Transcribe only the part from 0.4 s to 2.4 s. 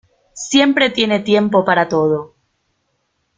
Siempre tiene tiempo para todo.